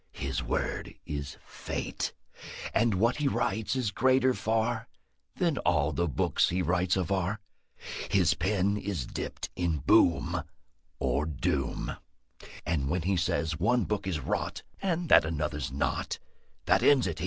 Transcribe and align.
His 0.13 0.41
word 0.41 0.95
is 1.05 1.37
Fate, 1.45 2.11
And 2.73 2.95
what 2.95 3.17
he 3.17 3.27
writes 3.27 3.75
Is 3.75 3.91
greater 3.91 4.33
far 4.33 4.87
Than 5.35 5.59
all 5.59 5.91
the 5.91 6.07
books 6.07 6.49
He 6.49 6.63
writes 6.63 6.97
of 6.97 7.11
are. 7.11 7.39
His 8.09 8.33
pen 8.33 8.77
Is 8.77 9.05
dipped 9.05 9.51
in 9.55 9.77
boom 9.85 10.41
Or 10.97 11.27
doom; 11.27 11.97
And 12.65 12.89
when 12.89 13.03
He 13.03 13.15
says 13.15 13.59
one 13.59 13.83
book 13.83 14.07
is 14.07 14.19
rot, 14.19 14.63
And 14.81 15.07
that 15.09 15.23
another's 15.23 15.71
not, 15.71 16.17
That 16.65 16.81
ends 16.81 17.05
it. 17.05 17.19